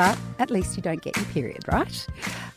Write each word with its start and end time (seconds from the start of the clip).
but 0.00 0.18
at 0.38 0.50
least 0.50 0.78
you 0.78 0.82
don't 0.82 1.02
get 1.02 1.14
your 1.14 1.26
period, 1.26 1.62
right? 1.70 2.06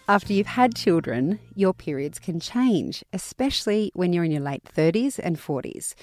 After 0.07 0.31
you've 0.31 0.47
had 0.47 0.75
children, 0.75 1.39
your 1.55 1.73
periods 1.73 2.17
can 2.17 2.39
change, 2.39 3.03
especially 3.11 3.91
when 3.93 4.13
you're 4.13 4.23
in 4.23 4.31
your 4.31 4.39
late 4.39 4.63
30s 4.63 5.19
and 5.21 5.37
40s. 5.37 5.93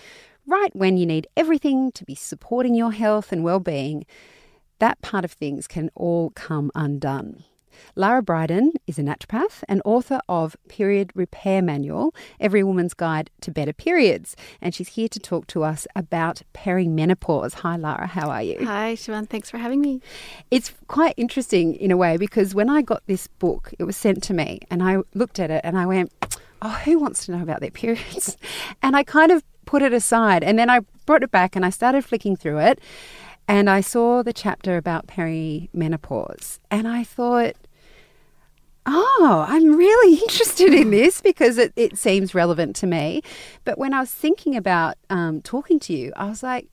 Right 0.47 0.77
when 0.77 0.99
you 0.99 1.07
need 1.07 1.29
everything 1.39 1.93
to 1.93 2.05
be 2.05 2.15
supporting 2.15 2.75
your 2.75 2.93
health 2.93 3.33
and 3.33 3.43
well-being, 3.43 4.05
that 4.81 5.01
part 5.01 5.25
of 5.25 5.33
things 5.33 5.67
can 5.67 5.91
all 5.95 6.29
come 6.29 6.71
undone. 6.75 7.45
Lara 7.95 8.23
Briden 8.23 8.71
is 8.87 8.99
a 8.99 9.03
naturopath 9.03 9.63
and 9.69 9.83
author 9.85 10.21
of 10.29 10.57
Period 10.69 11.11
Repair 11.15 11.63
Manual, 11.63 12.15
Every 12.39 12.63
Woman's 12.63 12.95
Guide 12.95 13.31
to 13.41 13.51
Better 13.51 13.73
Periods. 13.73 14.37
And 14.61 14.75
she's 14.75 14.89
here 14.89 15.09
to 15.09 15.19
talk 15.19 15.47
to 15.49 15.65
us 15.65 15.87
about 15.95 16.43
perimenopause. 16.55 17.55
Hi, 17.55 17.77
Lara, 17.77 18.07
how 18.07 18.31
are 18.31 18.43
you? 18.43 18.59
Hi, 18.65 18.95
Siobhan. 18.95 19.29
Thanks 19.29 19.51
for 19.51 19.59
having 19.59 19.81
me. 19.81 20.01
It's 20.51 20.73
quite 20.89 21.15
interesting 21.17 21.75
in 21.75 21.91
a 21.91 21.97
way 21.97 22.17
because 22.17 22.55
when 22.55 22.69
I 22.69 22.83
got 22.83 23.03
this 23.07 23.27
book, 23.27 23.73
it 23.79 23.85
was 23.85 23.97
sent 23.97 24.23
to 24.25 24.35
me 24.35 24.61
and 24.71 24.83
I 24.83 24.99
looked 25.15 25.39
at 25.39 25.51
it 25.51 25.61
and 25.65 25.79
I 25.79 25.87
went, 25.87 26.13
Oh, 26.63 26.69
who 26.85 26.99
wants 26.99 27.25
to 27.25 27.33
know 27.33 27.43
about 27.43 27.61
their 27.61 27.71
periods? 27.71 28.37
And 28.83 28.97
I 28.97 29.03
kind 29.03 29.31
of 29.31 29.43
put 29.67 29.83
it 29.83 29.93
aside 29.93 30.43
and 30.43 30.59
then 30.59 30.69
I 30.69 30.81
brought 31.07 31.23
it 31.23 31.31
back 31.31 31.55
and 31.55 31.65
I 31.65 31.71
started 31.71 32.05
flicking 32.05 32.35
through 32.35 32.59
it 32.59 32.81
and 33.47 33.71
I 33.71 33.81
saw 33.81 34.23
the 34.23 34.33
chapter 34.33 34.77
about 34.77 35.07
perimenopause 35.07 36.59
and 36.71 36.89
I 36.89 37.05
thought, 37.05 37.55
Oh, 38.87 39.45
I'm 39.49 39.77
really 39.77 40.19
interested 40.23 40.73
in 40.73 40.91
this 40.91 41.21
because 41.21 41.59
it, 41.59 41.73
it 41.77 41.99
seems 41.99 42.35
relevant 42.35 42.77
to 42.77 42.87
me. 42.87 43.23
But 43.65 43.79
when 43.79 43.93
I 43.93 44.01
was 44.01 44.11
thinking 44.11 44.57
about 44.57 44.97
um, 45.09 45.43
talking 45.43 45.79
to 45.81 45.93
you, 45.93 46.13
I 46.17 46.29
was 46.29 46.43
like, 46.43 46.69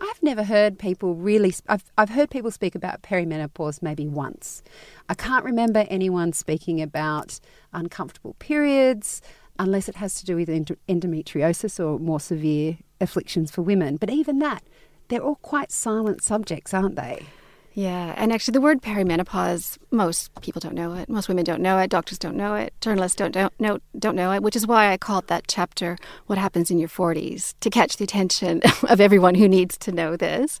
I've 0.00 0.22
never 0.22 0.42
heard 0.42 0.78
people 0.78 1.14
really. 1.14 1.54
I've 1.68 1.84
I've 1.96 2.10
heard 2.10 2.28
people 2.28 2.50
speak 2.50 2.74
about 2.74 3.02
perimenopause 3.02 3.82
maybe 3.82 4.08
once. 4.08 4.62
I 5.08 5.14
can't 5.14 5.44
remember 5.44 5.86
anyone 5.88 6.32
speaking 6.32 6.82
about 6.82 7.38
uncomfortable 7.72 8.34
periods 8.40 9.22
unless 9.60 9.88
it 9.88 9.96
has 9.96 10.16
to 10.16 10.24
do 10.24 10.34
with 10.34 10.48
endo- 10.48 10.76
endometriosis 10.88 11.78
or 11.78 12.00
more 12.00 12.18
severe 12.18 12.78
afflictions 13.00 13.52
for 13.52 13.62
women. 13.62 13.96
But 13.96 14.10
even 14.10 14.40
that, 14.40 14.64
they're 15.08 15.22
all 15.22 15.36
quite 15.36 15.70
silent 15.70 16.22
subjects, 16.22 16.74
aren't 16.74 16.96
they? 16.96 17.26
Yeah, 17.74 18.14
and 18.16 18.32
actually, 18.32 18.52
the 18.52 18.60
word 18.60 18.82
perimenopause, 18.82 19.78
most 19.90 20.30
people 20.42 20.60
don't 20.60 20.74
know 20.74 20.92
it. 20.94 21.08
Most 21.08 21.28
women 21.28 21.44
don't 21.44 21.62
know 21.62 21.78
it. 21.78 21.88
Doctors 21.88 22.18
don't 22.18 22.36
know 22.36 22.54
it. 22.54 22.74
Journalists 22.80 23.16
don't 23.16 23.32
don't 23.32 23.58
know, 23.58 23.78
don't 23.98 24.16
know 24.16 24.32
it. 24.32 24.42
Which 24.42 24.56
is 24.56 24.66
why 24.66 24.92
I 24.92 24.98
called 24.98 25.28
that 25.28 25.44
chapter 25.48 25.96
"What 26.26 26.38
Happens 26.38 26.70
in 26.70 26.78
Your 26.78 26.88
40s" 26.88 27.54
to 27.60 27.70
catch 27.70 27.96
the 27.96 28.04
attention 28.04 28.60
of 28.88 29.00
everyone 29.00 29.34
who 29.34 29.48
needs 29.48 29.78
to 29.78 29.92
know 29.92 30.16
this. 30.16 30.60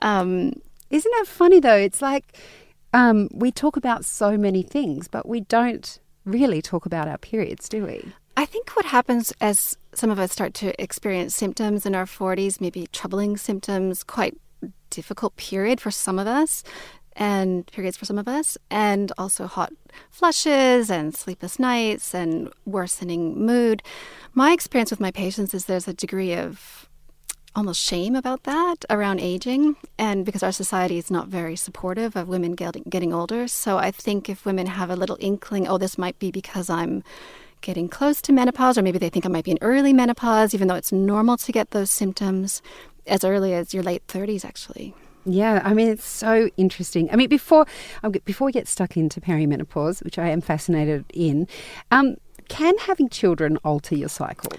Um, 0.00 0.52
Isn't 0.90 1.12
that 1.18 1.26
funny 1.26 1.58
though? 1.58 1.76
It's 1.76 2.00
like 2.00 2.36
um, 2.92 3.28
we 3.32 3.50
talk 3.50 3.76
about 3.76 4.04
so 4.04 4.36
many 4.36 4.62
things, 4.62 5.08
but 5.08 5.26
we 5.26 5.40
don't 5.40 5.98
really 6.24 6.62
talk 6.62 6.86
about 6.86 7.08
our 7.08 7.18
periods, 7.18 7.68
do 7.68 7.86
we? 7.86 8.12
I 8.36 8.46
think 8.46 8.70
what 8.70 8.86
happens 8.86 9.32
as 9.40 9.76
some 9.94 10.10
of 10.10 10.18
us 10.18 10.32
start 10.32 10.54
to 10.54 10.80
experience 10.80 11.34
symptoms 11.34 11.84
in 11.84 11.94
our 11.94 12.06
40s, 12.06 12.60
maybe 12.60 12.86
troubling 12.92 13.36
symptoms, 13.36 14.02
quite 14.04 14.36
difficult 14.90 15.36
period 15.36 15.80
for 15.80 15.90
some 15.90 16.18
of 16.18 16.26
us, 16.26 16.64
and 17.14 17.66
periods 17.66 17.96
for 17.96 18.04
some 18.04 18.18
of 18.18 18.28
us, 18.28 18.56
and 18.70 19.12
also 19.18 19.46
hot 19.46 19.72
flushes 20.10 20.90
and 20.90 21.14
sleepless 21.14 21.58
nights 21.58 22.14
and 22.14 22.50
worsening 22.64 23.38
mood. 23.44 23.82
My 24.34 24.52
experience 24.52 24.90
with 24.90 25.00
my 25.00 25.10
patients 25.10 25.54
is 25.54 25.66
there's 25.66 25.88
a 25.88 25.94
degree 25.94 26.34
of 26.34 26.88
almost 27.54 27.82
shame 27.82 28.14
about 28.14 28.44
that 28.44 28.84
around 28.88 29.20
aging 29.20 29.76
and 29.98 30.24
because 30.24 30.42
our 30.42 30.52
society 30.52 30.96
is 30.96 31.10
not 31.10 31.28
very 31.28 31.54
supportive 31.54 32.16
of 32.16 32.26
women 32.26 32.52
getting 32.52 32.82
getting 32.88 33.12
older 33.12 33.46
so 33.46 33.76
i 33.76 33.90
think 33.90 34.30
if 34.30 34.46
women 34.46 34.66
have 34.66 34.88
a 34.88 34.96
little 34.96 35.18
inkling 35.20 35.68
oh 35.68 35.76
this 35.76 35.98
might 35.98 36.18
be 36.18 36.30
because 36.30 36.70
i'm 36.70 37.04
getting 37.60 37.88
close 37.88 38.22
to 38.22 38.32
menopause 38.32 38.78
or 38.78 38.82
maybe 38.82 38.98
they 38.98 39.10
think 39.10 39.26
i 39.26 39.28
might 39.28 39.44
be 39.44 39.50
in 39.50 39.58
early 39.60 39.92
menopause 39.92 40.54
even 40.54 40.66
though 40.66 40.74
it's 40.74 40.92
normal 40.92 41.36
to 41.36 41.52
get 41.52 41.72
those 41.72 41.90
symptoms 41.90 42.62
as 43.06 43.24
early 43.24 43.54
as 43.54 43.74
your 43.74 43.82
late 43.82 44.06
30s 44.06 44.44
actually 44.44 44.94
Yeah, 45.24 45.60
I 45.64 45.74
mean 45.74 45.88
it's 45.88 46.04
so 46.06 46.50
interesting. 46.56 47.08
I 47.12 47.16
mean 47.16 47.28
before 47.28 47.66
before 48.24 48.46
we 48.46 48.52
get 48.52 48.68
stuck 48.68 48.96
into 48.96 49.20
perimenopause, 49.20 50.02
which 50.04 50.18
I 50.18 50.28
am 50.30 50.40
fascinated 50.40 51.04
in, 51.12 51.46
um, 51.90 52.16
can 52.48 52.76
having 52.78 53.08
children 53.08 53.56
alter 53.64 53.94
your 53.94 54.08
cycle? 54.08 54.52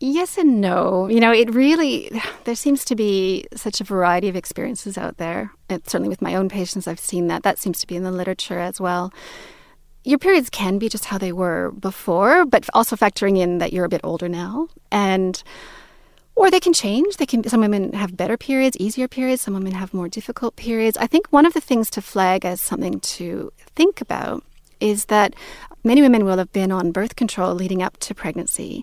Yes 0.00 0.36
and 0.36 0.60
no. 0.60 1.06
You 1.06 1.20
know, 1.20 1.32
it 1.32 1.54
really, 1.54 2.10
there 2.42 2.56
seems 2.56 2.84
to 2.86 2.96
be 2.96 3.46
such 3.54 3.80
a 3.80 3.84
variety 3.84 4.28
of 4.28 4.34
experiences 4.34 4.98
out 4.98 5.18
there. 5.18 5.52
And 5.68 5.80
certainly 5.88 6.08
with 6.08 6.20
my 6.20 6.34
own 6.34 6.48
patients, 6.48 6.88
I've 6.88 6.98
seen 6.98 7.28
that. 7.28 7.44
That 7.44 7.60
seems 7.60 7.78
to 7.80 7.86
be 7.86 7.94
in 7.94 8.02
the 8.02 8.10
literature 8.10 8.58
as 8.58 8.80
well. 8.80 9.12
Your 10.02 10.18
periods 10.18 10.50
can 10.50 10.78
be 10.78 10.88
just 10.88 11.04
how 11.04 11.18
they 11.18 11.30
were 11.30 11.70
before, 11.70 12.44
but 12.44 12.68
also 12.74 12.96
factoring 12.96 13.38
in 13.38 13.58
that 13.58 13.72
you're 13.72 13.84
a 13.84 13.88
bit 13.88 14.00
older 14.02 14.28
now. 14.28 14.66
And, 14.90 15.40
or 16.34 16.50
they 16.50 16.60
can 16.60 16.72
change. 16.72 17.16
They 17.16 17.26
can, 17.26 17.44
some 17.44 17.60
women 17.60 17.92
have 17.92 18.16
better 18.16 18.36
periods, 18.36 18.76
easier 18.78 19.08
periods. 19.08 19.42
Some 19.42 19.54
women 19.54 19.72
have 19.72 19.92
more 19.92 20.08
difficult 20.08 20.56
periods. 20.56 20.96
I 20.96 21.06
think 21.06 21.26
one 21.28 21.46
of 21.46 21.52
the 21.52 21.60
things 21.60 21.90
to 21.90 22.02
flag 22.02 22.44
as 22.44 22.60
something 22.60 23.00
to 23.00 23.52
think 23.76 24.00
about 24.00 24.42
is 24.80 25.06
that 25.06 25.34
many 25.84 26.02
women 26.02 26.24
will 26.24 26.38
have 26.38 26.52
been 26.52 26.72
on 26.72 26.92
birth 26.92 27.16
control 27.16 27.54
leading 27.54 27.82
up 27.82 27.96
to 27.98 28.14
pregnancy, 28.14 28.82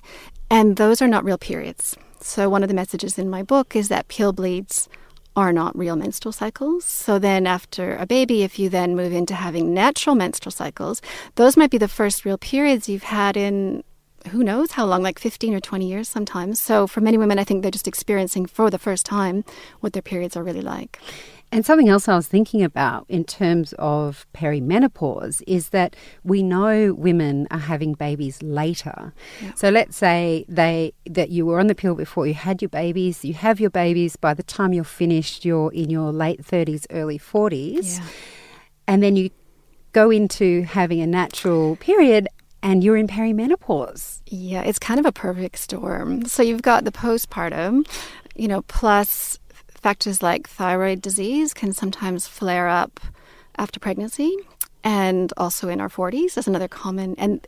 and 0.50 0.78
those 0.78 1.02
are 1.02 1.08
not 1.08 1.26
real 1.26 1.38
periods. 1.38 1.98
So, 2.22 2.50
one 2.50 2.64
of 2.64 2.70
the 2.70 2.76
messages 2.76 3.18
in 3.18 3.30
my 3.30 3.44
book 3.44 3.76
is 3.76 3.90
that 3.90 4.08
pill 4.08 4.34
bleeds 4.34 4.90
are 5.36 5.54
not 5.54 5.78
real 5.78 5.96
menstrual 5.96 6.32
cycles. 6.32 6.86
So, 6.86 7.20
then 7.20 7.48
after 7.48 7.96
a 7.96 8.06
baby, 8.06 8.44
if 8.44 8.60
you 8.60 8.70
then 8.70 8.96
move 8.96 9.14
into 9.14 9.36
having 9.36 9.74
natural 9.74 10.16
menstrual 10.16 10.52
cycles, 10.52 11.02
those 11.36 11.58
might 11.58 11.72
be 11.72 11.78
the 11.78 11.88
first 11.88 12.26
real 12.26 12.38
periods 12.38 12.90
you've 12.90 13.04
had 13.04 13.38
in 13.38 13.84
who 14.28 14.44
knows 14.44 14.72
how 14.72 14.86
long, 14.86 15.02
like 15.02 15.20
15 15.20 15.54
or 15.54 15.60
20 15.60 15.88
years 15.88 16.08
sometimes. 16.08 16.60
So, 16.60 16.88
for 16.88 17.02
many 17.02 17.18
women, 17.18 17.40
I 17.40 17.44
think 17.44 17.62
they're 17.62 17.72
just 17.72 17.88
experiencing 17.88 18.46
for 18.46 18.70
the 18.70 18.80
first 18.80 19.06
time 19.06 19.44
what 19.80 19.94
their 19.94 20.02
periods 20.02 20.36
are 20.38 20.44
really 20.44 20.62
like. 20.62 21.00
And 21.52 21.66
something 21.66 21.90
else 21.90 22.08
I 22.08 22.16
was 22.16 22.28
thinking 22.28 22.64
about 22.64 23.06
in 23.10 23.24
terms 23.24 23.74
of 23.80 24.28
perimenopause 24.36 25.42
is 25.48 25.70
that 25.70 25.96
we 26.24 26.44
know 26.44 26.94
women 26.94 27.48
are 27.50 27.58
having 27.58 27.94
babies 27.94 28.44
later. 28.44 29.14
So 29.56 29.70
let's 29.70 29.98
say 29.98 30.46
they 30.48 30.94
that 31.08 31.30
you 31.30 31.48
were 31.48 31.60
on 31.60 31.66
the 31.66 31.74
pill 31.74 31.96
before 31.96 32.28
you 32.28 32.36
had 32.36 32.62
your 32.62 32.70
babies, 32.70 33.26
you 33.26 33.34
have 33.34 33.60
your 33.60 33.72
babies 33.72 34.16
by 34.16 34.36
the 34.36 34.44
time 34.44 34.74
you're 34.74 34.84
finished 34.84 35.44
you're 35.44 35.74
in 35.74 35.90
your 35.90 36.12
late 36.12 36.44
30s 36.44 36.86
early 36.92 37.18
40s. 37.18 38.00
And 38.88 39.02
then 39.02 39.16
you 39.16 39.32
go 39.92 40.12
into 40.12 40.64
having 40.64 41.02
a 41.02 41.08
natural 41.08 41.78
period 41.78 42.28
and 42.62 42.84
you're 42.84 42.98
in 42.98 43.08
perimenopause. 43.08 44.22
Yeah, 44.28 44.62
it's 44.62 44.80
kind 44.80 45.00
of 45.00 45.06
a 45.06 45.12
perfect 45.12 45.58
storm. 45.60 46.26
So 46.26 46.44
you've 46.44 46.62
got 46.62 46.84
the 46.84 46.92
postpartum, 46.92 47.88
you 48.36 48.48
know, 48.48 48.62
plus 48.64 49.40
factors 49.68 50.22
like 50.22 50.48
thyroid 50.48 51.02
disease 51.02 51.54
can 51.54 51.72
sometimes 51.72 52.28
flare 52.28 52.68
up 52.68 53.00
after 53.58 53.80
pregnancy 53.80 54.36
and 54.84 55.34
also 55.38 55.70
in 55.70 55.82
our 55.82 55.90
40s 55.90 56.38
is 56.38 56.48
another 56.48 56.68
common 56.68 57.16
and 57.18 57.46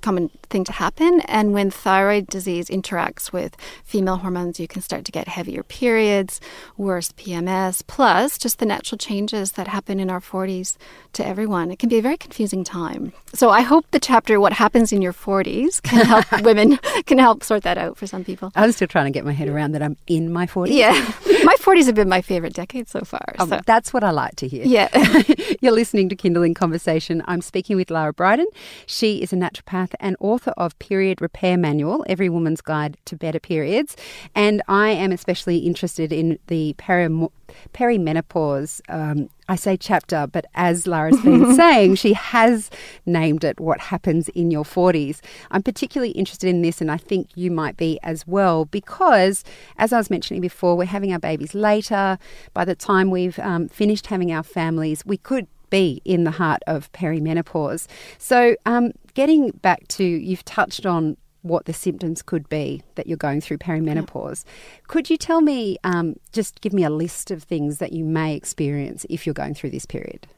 common 0.00 0.30
thing 0.48 0.64
to 0.64 0.72
happen 0.72 1.20
and 1.22 1.52
when 1.52 1.70
thyroid 1.70 2.26
disease 2.28 2.68
interacts 2.68 3.32
with 3.32 3.56
female 3.84 4.16
hormones 4.16 4.58
you 4.58 4.66
can 4.66 4.80
start 4.82 5.04
to 5.04 5.12
get 5.12 5.28
heavier 5.28 5.62
periods 5.62 6.40
worse 6.76 7.12
pms 7.12 7.82
plus 7.86 8.38
just 8.38 8.58
the 8.58 8.66
natural 8.66 8.96
changes 8.98 9.52
that 9.52 9.68
happen 9.68 10.00
in 10.00 10.08
our 10.10 10.20
40s 10.20 10.76
to 11.12 11.26
everyone 11.26 11.70
it 11.70 11.78
can 11.78 11.88
be 11.88 11.98
a 11.98 12.02
very 12.02 12.16
confusing 12.16 12.64
time 12.64 13.12
so 13.34 13.50
i 13.50 13.60
hope 13.60 13.84
the 13.90 14.00
chapter 14.00 14.40
what 14.40 14.52
happens 14.54 14.92
in 14.92 15.02
your 15.02 15.12
40s 15.12 15.82
can 15.82 16.04
help 16.06 16.24
women 16.42 16.78
can 17.06 17.18
help 17.18 17.44
sort 17.44 17.62
that 17.62 17.76
out 17.78 17.96
for 17.96 18.06
some 18.06 18.24
people 18.24 18.52
I'm 18.54 18.72
still 18.72 18.88
trying 18.88 19.04
to 19.06 19.10
get 19.10 19.24
my 19.24 19.32
head 19.32 19.48
around 19.48 19.72
that 19.72 19.82
I'm 19.82 19.96
in 20.06 20.32
my 20.32 20.46
40s. 20.46 20.68
yeah 20.70 20.92
my 21.44 21.56
40s 21.60 21.86
have 21.86 21.94
been 21.94 22.08
my 22.08 22.22
favorite 22.22 22.54
decade 22.54 22.88
so 22.88 23.00
far 23.02 23.34
Um, 23.38 23.48
so 23.48 23.60
That's 23.66 23.92
what 23.92 24.02
I 24.04 24.10
like 24.10 24.36
to 24.36 24.48
hear. 24.48 24.64
yeah 24.64 24.88
You're 25.60 25.72
listening 25.72 26.08
to 26.08 26.16
Kinderling 26.16 26.56
Conversation. 26.56 27.22
I'm 27.26 27.40
speaking 27.40 27.76
with 27.76 27.90
Lara 27.90 28.12
Briden. 28.12 28.46
She 28.86 29.22
is 29.22 29.32
a 29.32 29.36
naturopath 29.42 29.94
and 30.00 30.16
author 30.20 30.52
of 30.56 30.78
Period 30.78 31.20
Repair 31.20 31.56
Manual 31.56 32.04
Every 32.08 32.28
Woman's 32.28 32.60
Guide 32.60 32.96
to 33.06 33.16
Better 33.16 33.40
Periods. 33.40 33.96
And 34.34 34.62
I 34.68 34.90
am 34.90 35.12
especially 35.12 35.58
interested 35.58 36.12
in 36.12 36.38
the 36.46 36.74
perim- 36.78 37.30
perimenopause. 37.74 38.80
Um, 38.88 39.28
I 39.48 39.56
say 39.56 39.76
chapter, 39.76 40.26
but 40.26 40.46
as 40.54 40.86
Lara's 40.86 41.20
been 41.20 41.54
saying, 41.56 41.96
she 41.96 42.12
has 42.12 42.70
named 43.04 43.44
it 43.44 43.60
what 43.60 43.80
happens 43.80 44.28
in 44.30 44.50
your 44.50 44.64
40s. 44.64 45.20
I'm 45.50 45.62
particularly 45.62 46.12
interested 46.12 46.48
in 46.48 46.62
this, 46.62 46.80
and 46.80 46.90
I 46.90 46.96
think 46.96 47.28
you 47.34 47.50
might 47.50 47.76
be 47.76 47.98
as 48.02 48.26
well, 48.26 48.64
because 48.66 49.44
as 49.76 49.92
I 49.92 49.98
was 49.98 50.10
mentioning 50.10 50.40
before, 50.40 50.76
we're 50.76 50.84
having 50.84 51.12
our 51.12 51.18
babies 51.18 51.54
later. 51.54 52.18
By 52.54 52.64
the 52.64 52.74
time 52.74 53.10
we've 53.10 53.38
um, 53.40 53.68
finished 53.68 54.06
having 54.06 54.32
our 54.32 54.42
families, 54.42 55.04
we 55.04 55.16
could 55.16 55.46
be 55.72 56.02
in 56.04 56.24
the 56.24 56.30
heart 56.30 56.62
of 56.68 56.92
perimenopause. 56.92 57.88
So, 58.18 58.54
um, 58.66 58.92
getting 59.14 59.50
back 59.50 59.88
to 59.88 60.04
you've 60.04 60.44
touched 60.44 60.86
on 60.86 61.16
what 61.40 61.64
the 61.64 61.72
symptoms 61.72 62.22
could 62.22 62.48
be 62.48 62.82
that 62.94 63.08
you're 63.08 63.16
going 63.16 63.40
through 63.40 63.58
perimenopause. 63.58 64.44
Could 64.86 65.10
you 65.10 65.16
tell 65.16 65.40
me, 65.40 65.76
um, 65.82 66.14
just 66.30 66.60
give 66.60 66.72
me 66.72 66.84
a 66.84 66.90
list 66.90 67.32
of 67.32 67.42
things 67.42 67.78
that 67.78 67.92
you 67.92 68.04
may 68.04 68.36
experience 68.36 69.04
if 69.10 69.26
you're 69.26 69.34
going 69.34 69.54
through 69.54 69.70
this 69.70 69.86
period? 69.86 70.28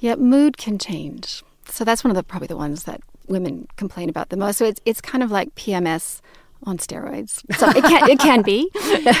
Yeah, 0.00 0.16
mood 0.16 0.58
can 0.58 0.78
change. 0.78 1.42
So 1.68 1.84
that's 1.84 2.04
one 2.04 2.10
of 2.10 2.16
the 2.16 2.22
probably 2.22 2.48
the 2.48 2.56
ones 2.56 2.84
that 2.84 3.00
women 3.28 3.66
complain 3.76 4.10
about 4.10 4.28
the 4.28 4.36
most. 4.36 4.58
So 4.58 4.64
it's 4.64 4.80
it's 4.84 5.00
kind 5.00 5.22
of 5.22 5.30
like 5.30 5.54
PMS 5.54 6.20
on 6.64 6.78
steroids. 6.78 7.42
So 7.56 7.68
it 7.70 7.82
can 7.84 8.10
it 8.10 8.18
can 8.18 8.42
be. 8.42 8.70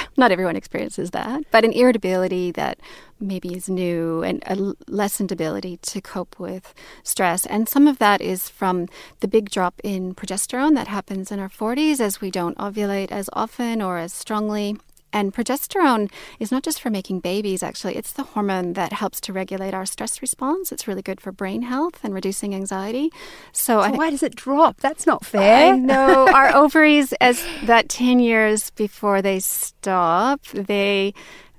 Not 0.16 0.32
everyone 0.32 0.56
experiences 0.56 1.10
that, 1.10 1.44
but 1.50 1.64
an 1.64 1.72
irritability 1.72 2.50
that 2.52 2.78
maybe 3.20 3.54
is 3.54 3.68
new 3.68 4.22
and 4.22 4.42
a 4.46 4.74
lessened 4.88 5.32
ability 5.32 5.78
to 5.78 6.00
cope 6.00 6.38
with 6.38 6.74
stress. 7.02 7.46
And 7.46 7.68
some 7.68 7.86
of 7.86 7.98
that 7.98 8.20
is 8.20 8.48
from 8.48 8.88
the 9.20 9.28
big 9.28 9.50
drop 9.50 9.80
in 9.84 10.14
progesterone 10.14 10.74
that 10.74 10.88
happens 10.88 11.30
in 11.30 11.38
our 11.38 11.48
40s 11.48 12.00
as 12.00 12.20
we 12.20 12.30
don't 12.30 12.58
ovulate 12.58 13.12
as 13.12 13.30
often 13.32 13.80
or 13.80 13.98
as 13.98 14.12
strongly. 14.12 14.76
And 15.12 15.32
progesterone 15.32 16.10
is 16.40 16.50
not 16.50 16.62
just 16.62 16.80
for 16.80 16.90
making 16.90 17.20
babies, 17.20 17.62
actually. 17.62 17.96
It's 17.96 18.12
the 18.12 18.22
hormone 18.22 18.74
that 18.74 18.92
helps 18.92 19.20
to 19.22 19.32
regulate 19.32 19.74
our 19.74 19.86
stress 19.86 20.22
response. 20.22 20.72
It's 20.72 20.88
really 20.88 21.02
good 21.02 21.20
for 21.20 21.32
brain 21.32 21.62
health 21.62 22.00
and 22.02 22.14
reducing 22.14 22.54
anxiety. 22.54 23.10
So, 23.52 23.72
so 23.74 23.80
I, 23.80 23.90
why 23.90 24.10
does 24.10 24.22
it 24.22 24.34
drop? 24.34 24.80
That's 24.80 25.06
not 25.06 25.24
fair. 25.24 25.72
I 25.72 25.76
know. 25.76 26.28
our 26.34 26.54
ovaries, 26.54 27.12
as 27.20 27.44
that 27.64 27.88
10 27.88 28.20
years 28.20 28.70
before 28.70 29.22
they 29.22 29.40
stop, 29.40 30.42
they 30.48 31.14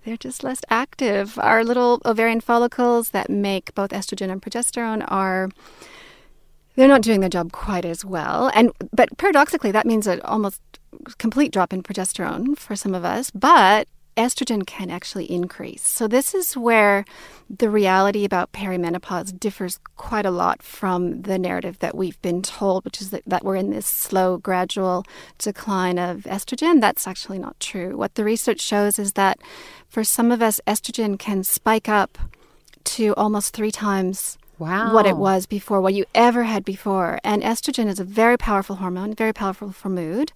they're 0.05 0.17
just 0.17 0.43
less 0.43 0.59
active. 0.69 1.39
Our 1.39 1.63
little 1.63 2.01
ovarian 2.05 2.41
follicles 2.41 3.11
that 3.11 3.29
make 3.29 3.73
both 3.73 3.91
estrogen 3.91 4.29
and 4.29 4.41
progesterone 4.41 5.05
are 5.07 5.49
they're 6.75 6.87
not 6.87 7.01
doing 7.01 7.19
their 7.19 7.29
job 7.29 7.51
quite 7.51 7.85
as 7.85 8.03
well. 8.03 8.51
And 8.53 8.71
but 8.91 9.17
paradoxically, 9.17 9.71
that 9.71 9.85
means 9.85 10.05
that 10.05 10.23
almost 10.25 10.61
complete 11.17 11.51
drop 11.51 11.73
in 11.73 11.83
progesterone 11.83 12.57
for 12.57 12.75
some 12.75 12.93
of 12.93 13.05
us, 13.05 13.31
but 13.31 13.87
estrogen 14.15 14.65
can 14.65 14.91
actually 14.91 15.29
increase. 15.31 15.87
So 15.87 16.07
this 16.07 16.33
is 16.33 16.55
where 16.55 17.03
the 17.49 17.69
reality 17.69 18.25
about 18.25 18.51
perimenopause 18.51 19.37
differs 19.39 19.79
quite 19.95 20.25
a 20.25 20.31
lot 20.31 20.61
from 20.61 21.23
the 21.23 21.39
narrative 21.39 21.79
that 21.79 21.95
we've 21.95 22.21
been 22.21 22.41
told, 22.41 22.85
which 22.85 23.01
is 23.01 23.09
that, 23.09 23.23
that 23.25 23.43
we're 23.43 23.55
in 23.55 23.71
this 23.71 23.87
slow, 23.87 24.37
gradual 24.37 25.03
decline 25.37 25.97
of 25.97 26.23
estrogen. 26.23 26.79
That's 26.79 27.07
actually 27.07 27.39
not 27.39 27.59
true. 27.59 27.97
What 27.97 28.15
the 28.15 28.23
research 28.23 28.61
shows 28.61 28.99
is 28.99 29.13
that 29.13 29.39
for 29.87 30.03
some 30.03 30.31
of 30.31 30.41
us, 30.41 30.61
estrogen 30.67 31.17
can 31.17 31.43
spike 31.43 31.89
up 31.89 32.17
to 32.85 33.13
almost 33.15 33.53
three 33.55 33.71
times 33.71 34.37
Wow. 34.59 34.93
what 34.93 35.05
it 35.05 35.17
was 35.17 35.45
before, 35.45 35.81
what 35.81 35.95
you 35.95 36.05
ever 36.13 36.43
had 36.43 36.63
before. 36.63 37.19
And 37.23 37.41
estrogen 37.41 37.87
is 37.87 37.99
a 37.99 38.03
very 38.03 38.37
powerful 38.37 38.77
hormone, 38.77 39.15
very 39.15 39.33
powerful 39.33 39.71
for 39.71 39.89
mood. 39.89 40.31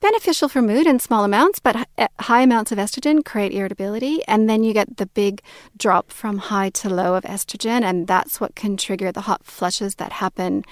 Beneficial 0.00 0.48
for 0.48 0.62
mood 0.62 0.86
in 0.86 1.00
small 1.00 1.24
amounts, 1.24 1.58
but 1.58 1.88
high 2.20 2.42
amounts 2.42 2.70
of 2.70 2.78
estrogen 2.78 3.24
create 3.24 3.52
irritability. 3.52 4.22
And 4.28 4.48
then 4.48 4.62
you 4.62 4.72
get 4.72 4.96
the 4.96 5.06
big 5.06 5.42
drop 5.76 6.12
from 6.12 6.38
high 6.38 6.70
to 6.70 6.88
low 6.88 7.14
of 7.14 7.24
estrogen. 7.24 7.82
And 7.82 8.06
that's 8.06 8.40
what 8.40 8.54
can 8.54 8.76
trigger 8.76 9.10
the 9.10 9.22
hot 9.22 9.44
flushes 9.44 9.96
that 9.96 10.12
happen 10.12 10.64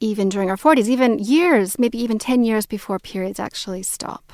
even 0.00 0.28
during 0.28 0.50
our 0.50 0.56
40s, 0.56 0.88
even 0.88 1.18
years, 1.18 1.78
maybe 1.78 1.98
even 1.98 2.18
10 2.18 2.42
years 2.42 2.66
before 2.66 2.98
periods 2.98 3.38
actually 3.38 3.82
stop. 3.82 4.32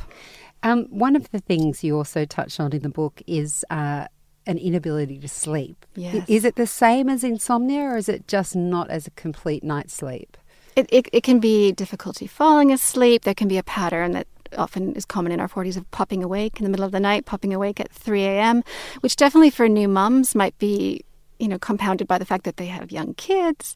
Um, 0.62 0.86
one 0.90 1.16
of 1.16 1.30
the 1.30 1.40
things 1.40 1.84
you 1.84 1.96
also 1.96 2.24
touched 2.24 2.58
on 2.58 2.72
in 2.72 2.82
the 2.82 2.88
book 2.88 3.22
is 3.26 3.64
uh, 3.70 4.06
an 4.46 4.58
inability 4.58 5.18
to 5.18 5.28
sleep. 5.28 5.84
Yes. 5.94 6.24
Is 6.28 6.44
it 6.44 6.56
the 6.56 6.66
same 6.66 7.08
as 7.08 7.22
insomnia 7.24 7.82
or 7.82 7.96
is 7.96 8.08
it 8.08 8.26
just 8.28 8.56
not 8.56 8.90
as 8.90 9.06
a 9.06 9.10
complete 9.12 9.62
night's 9.62 9.94
sleep? 9.94 10.36
It, 10.76 10.86
it, 10.90 11.08
it 11.12 11.22
can 11.22 11.40
be 11.40 11.72
difficulty 11.72 12.26
falling 12.26 12.70
asleep. 12.70 13.22
There 13.22 13.34
can 13.34 13.48
be 13.48 13.56
a 13.56 13.62
pattern 13.62 14.12
that 14.12 14.26
often 14.56 14.94
is 14.94 15.04
common 15.04 15.32
in 15.32 15.40
our 15.40 15.48
40s 15.48 15.76
of 15.76 15.90
popping 15.90 16.22
awake 16.22 16.58
in 16.58 16.64
the 16.64 16.70
middle 16.70 16.84
of 16.84 16.92
the 16.92 17.00
night, 17.00 17.24
popping 17.24 17.54
awake 17.54 17.80
at 17.80 17.90
3 17.90 18.22
a.m., 18.24 18.62
which 19.00 19.16
definitely 19.16 19.50
for 19.50 19.68
new 19.68 19.88
mums 19.88 20.34
might 20.34 20.56
be, 20.58 21.02
you 21.38 21.48
know, 21.48 21.58
compounded 21.58 22.06
by 22.06 22.18
the 22.18 22.26
fact 22.26 22.44
that 22.44 22.58
they 22.58 22.66
have 22.66 22.92
young 22.92 23.14
kids 23.14 23.74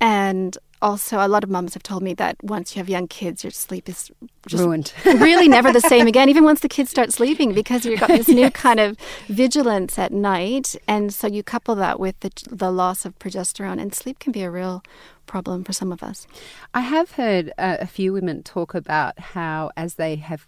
and 0.00 0.58
also, 0.82 1.24
a 1.24 1.28
lot 1.28 1.44
of 1.44 1.50
mums 1.50 1.74
have 1.74 1.82
told 1.82 2.02
me 2.02 2.12
that 2.14 2.36
once 2.42 2.74
you 2.74 2.80
have 2.80 2.88
young 2.88 3.08
kids, 3.08 3.44
your 3.44 3.52
sleep 3.52 3.88
is 3.88 4.10
just 4.46 4.62
ruined. 4.62 4.92
really 5.04 5.48
never 5.48 5.72
the 5.72 5.80
same 5.80 6.06
again, 6.12 6.28
even 6.28 6.44
once 6.44 6.60
the 6.60 6.68
kids 6.68 6.90
start 6.90 7.12
sleeping, 7.12 7.54
because 7.54 7.86
you've 7.86 8.00
got 8.00 8.08
this 8.08 8.28
new 8.28 8.50
kind 8.50 8.80
of 8.80 8.98
vigilance 9.28 9.98
at 9.98 10.12
night. 10.12 10.74
And 10.88 11.14
so 11.14 11.26
you 11.26 11.42
couple 11.42 11.74
that 11.76 12.00
with 12.00 12.18
the, 12.20 12.30
the 12.50 12.70
loss 12.70 13.04
of 13.04 13.18
progesterone, 13.18 13.80
and 13.80 13.94
sleep 13.94 14.18
can 14.18 14.32
be 14.32 14.42
a 14.42 14.50
real 14.50 14.82
problem 15.26 15.64
for 15.64 15.72
some 15.72 15.92
of 15.92 16.02
us. 16.02 16.26
I 16.74 16.80
have 16.80 17.12
heard 17.12 17.52
uh, 17.56 17.76
a 17.80 17.86
few 17.86 18.12
women 18.12 18.42
talk 18.42 18.74
about 18.74 19.18
how, 19.18 19.70
as 19.76 19.94
they 19.94 20.16
have 20.16 20.46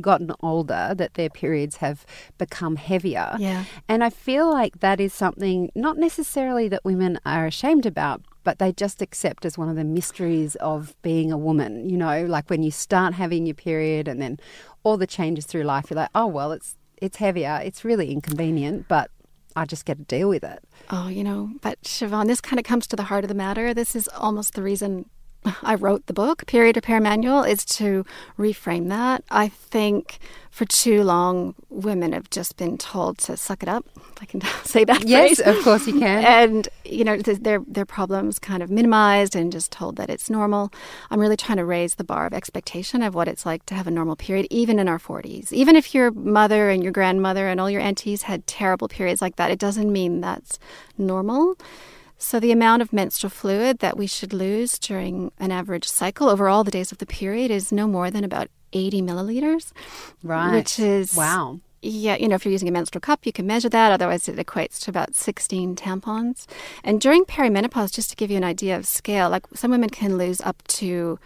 gotten 0.00 0.32
older 0.42 0.94
that 0.96 1.14
their 1.14 1.30
periods 1.30 1.76
have 1.76 2.04
become 2.38 2.76
heavier. 2.76 3.34
Yeah. 3.38 3.64
And 3.88 4.04
I 4.04 4.10
feel 4.10 4.50
like 4.50 4.80
that 4.80 5.00
is 5.00 5.12
something 5.12 5.70
not 5.74 5.96
necessarily 5.96 6.68
that 6.68 6.84
women 6.84 7.18
are 7.24 7.46
ashamed 7.46 7.86
about, 7.86 8.22
but 8.46 8.60
they 8.60 8.70
just 8.70 9.02
accept 9.02 9.44
as 9.44 9.58
one 9.58 9.68
of 9.68 9.74
the 9.74 9.82
mysteries 9.82 10.54
of 10.56 10.94
being 11.02 11.32
a 11.32 11.36
woman. 11.36 11.90
You 11.90 11.96
know, 11.96 12.24
like 12.26 12.48
when 12.48 12.62
you 12.62 12.70
start 12.70 13.12
having 13.12 13.44
your 13.44 13.56
period 13.56 14.06
and 14.06 14.22
then 14.22 14.38
all 14.84 14.96
the 14.96 15.06
changes 15.06 15.46
through 15.46 15.64
life, 15.64 15.90
you're 15.90 15.96
like, 15.96 16.10
oh 16.14 16.28
well, 16.28 16.52
it's 16.52 16.76
it's 16.96 17.16
heavier. 17.16 17.60
It's 17.62 17.84
really 17.84 18.12
inconvenient, 18.12 18.86
but 18.86 19.10
I 19.56 19.64
just 19.64 19.84
get 19.84 19.98
to 19.98 20.04
deal 20.04 20.28
with 20.28 20.44
it. 20.44 20.62
Oh, 20.90 21.08
you 21.08 21.24
know, 21.24 21.50
but 21.60 21.82
Siobhan, 21.82 22.28
this 22.28 22.40
kind 22.40 22.60
of 22.60 22.64
comes 22.64 22.86
to 22.86 22.96
the 22.96 23.02
heart 23.02 23.24
of 23.24 23.28
the 23.28 23.34
matter. 23.34 23.74
This 23.74 23.96
is 23.96 24.06
almost 24.08 24.54
the 24.54 24.62
reason 24.62 25.10
I 25.62 25.74
wrote 25.74 26.06
the 26.06 26.12
book, 26.12 26.46
Period 26.46 26.76
Repair 26.76 27.00
Manual, 27.00 27.42
is 27.42 27.64
to 27.66 28.04
reframe 28.38 28.88
that. 28.88 29.24
I 29.30 29.48
think 29.48 30.18
for 30.50 30.64
too 30.64 31.02
long, 31.02 31.54
women 31.68 32.12
have 32.12 32.30
just 32.30 32.56
been 32.56 32.78
told 32.78 33.18
to 33.18 33.36
suck 33.36 33.62
it 33.62 33.68
up. 33.68 33.84
If 33.96 34.22
I 34.22 34.24
can 34.24 34.40
say 34.64 34.84
that. 34.84 35.06
Yes, 35.06 35.40
phrase. 35.40 35.56
of 35.58 35.62
course 35.62 35.86
you 35.86 35.98
can. 35.98 36.24
And 36.24 36.68
you 36.84 37.04
know, 37.04 37.18
their 37.18 37.60
their 37.66 37.84
problems 37.84 38.38
kind 38.38 38.62
of 38.62 38.70
minimized 38.70 39.36
and 39.36 39.52
just 39.52 39.70
told 39.70 39.96
that 39.96 40.08
it's 40.08 40.30
normal. 40.30 40.72
I'm 41.10 41.20
really 41.20 41.36
trying 41.36 41.58
to 41.58 41.64
raise 41.64 41.96
the 41.96 42.04
bar 42.04 42.26
of 42.26 42.32
expectation 42.32 43.02
of 43.02 43.14
what 43.14 43.28
it's 43.28 43.44
like 43.44 43.66
to 43.66 43.74
have 43.74 43.86
a 43.86 43.90
normal 43.90 44.16
period, 44.16 44.46
even 44.50 44.78
in 44.78 44.88
our 44.88 44.98
40s. 44.98 45.52
Even 45.52 45.76
if 45.76 45.94
your 45.94 46.10
mother 46.10 46.70
and 46.70 46.82
your 46.82 46.92
grandmother 46.92 47.48
and 47.48 47.60
all 47.60 47.70
your 47.70 47.82
aunties 47.82 48.22
had 48.22 48.46
terrible 48.46 48.88
periods 48.88 49.20
like 49.20 49.36
that, 49.36 49.50
it 49.50 49.58
doesn't 49.58 49.92
mean 49.92 50.20
that's 50.20 50.58
normal. 50.96 51.56
So, 52.18 52.40
the 52.40 52.52
amount 52.52 52.80
of 52.82 52.92
menstrual 52.92 53.30
fluid 53.30 53.80
that 53.80 53.96
we 53.98 54.06
should 54.06 54.32
lose 54.32 54.78
during 54.78 55.32
an 55.38 55.52
average 55.52 55.86
cycle 55.86 56.28
over 56.30 56.48
all 56.48 56.64
the 56.64 56.70
days 56.70 56.90
of 56.90 56.98
the 56.98 57.06
period 57.06 57.50
is 57.50 57.70
no 57.70 57.86
more 57.86 58.10
than 58.10 58.24
about 58.24 58.48
80 58.72 59.02
milliliters. 59.02 59.72
Right. 60.22 60.54
Which 60.54 60.78
is. 60.78 61.14
Wow. 61.14 61.60
Yeah, 61.82 62.16
you 62.16 62.26
know, 62.26 62.34
if 62.34 62.44
you're 62.44 62.52
using 62.52 62.68
a 62.68 62.72
menstrual 62.72 63.00
cup, 63.02 63.26
you 63.26 63.32
can 63.32 63.46
measure 63.46 63.68
that. 63.68 63.92
Otherwise, 63.92 64.28
it 64.28 64.36
equates 64.36 64.80
to 64.80 64.90
about 64.90 65.14
16 65.14 65.76
tampons. 65.76 66.46
And 66.82 67.00
during 67.00 67.24
perimenopause, 67.26 67.92
just 67.92 68.10
to 68.10 68.16
give 68.16 68.30
you 68.30 68.36
an 68.38 68.44
idea 68.44 68.76
of 68.76 68.86
scale, 68.86 69.28
like 69.28 69.44
some 69.54 69.70
women 69.70 69.90
can 69.90 70.16
lose 70.16 70.40
up 70.40 70.62
to 70.68 71.18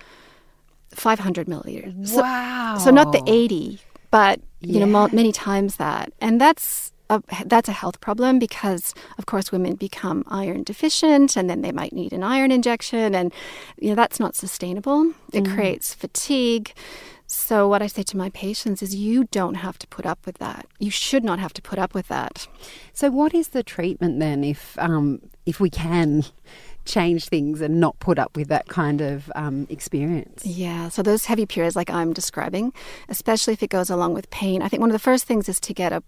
500 0.92 1.46
milliliters. 1.46 2.08
So, 2.08 2.20
wow. 2.20 2.76
So, 2.78 2.90
not 2.90 3.12
the 3.12 3.22
80, 3.26 3.78
but, 4.10 4.40
you 4.60 4.80
Yeah. 4.80 4.86
know, 4.86 5.08
many 5.12 5.30
times 5.32 5.76
that. 5.76 6.12
And 6.20 6.40
that's 6.40 6.92
a, 7.10 7.22
that's 7.44 7.68
a 7.68 7.72
health 7.72 8.00
problem 8.00 8.38
because, 8.38 8.94
of 9.18 9.26
course, 9.26 9.52
women 9.52 9.74
become 9.74 10.24
iron 10.28 10.62
deficient 10.62 11.36
and 11.36 11.50
then 11.50 11.60
they 11.60 11.72
might 11.72 11.92
need 11.92 12.12
an 12.12 12.22
iron 12.22 12.50
injection. 12.50 13.14
And, 13.14 13.32
you 13.78 13.90
know, 13.90 13.94
that's 13.96 14.20
not 14.20 14.34
sustainable. 14.34 15.12
It 15.32 15.46
creates 15.46 15.92
fatigue. 15.92 16.72
So, 17.26 17.68
what 17.68 17.80
I 17.80 17.86
say 17.86 18.02
to 18.02 18.16
my 18.16 18.30
patients 18.30 18.82
is 18.82 18.94
you 18.94 19.24
don't 19.24 19.54
have 19.54 19.78
to 19.78 19.86
put 19.86 20.04
up 20.04 20.26
with 20.26 20.38
that. 20.38 20.66
You 20.80 20.90
should 20.90 21.22
not 21.22 21.38
have 21.38 21.52
to 21.54 21.62
put 21.62 21.78
up 21.78 21.94
with 21.94 22.08
that. 22.08 22.48
So, 22.92 23.08
what 23.08 23.34
is 23.34 23.48
the 23.48 23.62
treatment 23.62 24.18
then 24.18 24.42
if 24.42 24.76
um, 24.80 25.20
if 25.46 25.60
we 25.60 25.70
can 25.70 26.24
change 26.84 27.28
things 27.28 27.60
and 27.60 27.78
not 27.78 27.96
put 28.00 28.18
up 28.18 28.36
with 28.36 28.48
that 28.48 28.66
kind 28.66 29.00
of 29.00 29.30
um, 29.36 29.68
experience? 29.70 30.44
Yeah, 30.44 30.88
so 30.88 31.02
those 31.02 31.26
heavy 31.26 31.46
periods, 31.46 31.76
like 31.76 31.88
I'm 31.88 32.12
describing, 32.12 32.72
especially 33.08 33.52
if 33.52 33.62
it 33.62 33.70
goes 33.70 33.90
along 33.90 34.14
with 34.14 34.28
pain, 34.30 34.60
I 34.60 34.68
think 34.68 34.80
one 34.80 34.90
of 34.90 34.94
the 34.94 34.98
first 34.98 35.24
things 35.24 35.48
is 35.48 35.60
to 35.60 35.72
get 35.72 35.92
a 35.92 36.02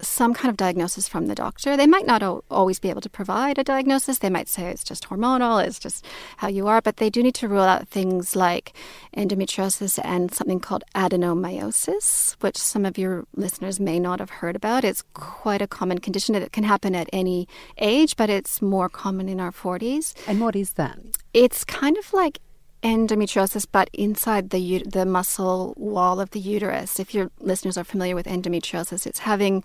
some 0.00 0.34
kind 0.34 0.50
of 0.50 0.56
diagnosis 0.56 1.08
from 1.08 1.26
the 1.26 1.34
doctor. 1.34 1.76
They 1.76 1.86
might 1.86 2.06
not 2.06 2.22
o- 2.22 2.44
always 2.50 2.78
be 2.78 2.90
able 2.90 3.00
to 3.00 3.10
provide 3.10 3.58
a 3.58 3.64
diagnosis. 3.64 4.18
They 4.18 4.30
might 4.30 4.48
say 4.48 4.66
it's 4.66 4.84
just 4.84 5.08
hormonal, 5.08 5.64
it's 5.64 5.78
just 5.78 6.04
how 6.38 6.48
you 6.48 6.68
are, 6.68 6.80
but 6.80 6.98
they 6.98 7.10
do 7.10 7.22
need 7.22 7.34
to 7.36 7.48
rule 7.48 7.62
out 7.62 7.88
things 7.88 8.36
like 8.36 8.72
endometriosis 9.16 9.98
and 10.04 10.32
something 10.32 10.60
called 10.60 10.84
adenomyosis, 10.94 12.36
which 12.40 12.56
some 12.56 12.84
of 12.84 12.98
your 12.98 13.24
listeners 13.34 13.80
may 13.80 13.98
not 13.98 14.20
have 14.20 14.30
heard 14.30 14.56
about. 14.56 14.84
It's 14.84 15.02
quite 15.14 15.62
a 15.62 15.66
common 15.66 15.98
condition. 15.98 16.34
It 16.34 16.52
can 16.52 16.64
happen 16.64 16.94
at 16.94 17.08
any 17.12 17.48
age, 17.78 18.16
but 18.16 18.30
it's 18.30 18.62
more 18.62 18.88
common 18.88 19.28
in 19.28 19.40
our 19.40 19.52
40s. 19.52 20.14
And 20.26 20.40
what 20.40 20.56
is 20.56 20.74
that? 20.74 20.98
It's 21.34 21.64
kind 21.64 21.96
of 21.96 22.12
like 22.12 22.38
endometriosis, 22.82 23.66
but 23.70 23.90
inside 23.92 24.50
the 24.50 24.82
the 24.84 25.06
muscle 25.06 25.74
wall 25.76 26.20
of 26.20 26.30
the 26.30 26.40
uterus. 26.40 27.00
If 27.00 27.14
your 27.14 27.30
listeners 27.40 27.76
are 27.76 27.84
familiar 27.84 28.14
with 28.14 28.26
endometriosis, 28.26 29.06
it's 29.06 29.20
having 29.20 29.64